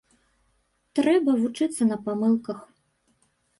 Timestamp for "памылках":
2.09-2.59